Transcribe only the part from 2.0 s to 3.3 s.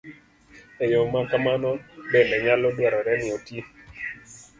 bende, nyalo dwarore ni